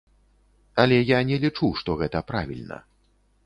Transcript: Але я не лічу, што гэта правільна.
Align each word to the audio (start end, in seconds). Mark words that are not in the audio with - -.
Але 0.83 0.97
я 1.17 1.21
не 1.31 1.39
лічу, 1.45 1.71
што 1.81 1.99
гэта 2.03 2.25
правільна. 2.33 2.85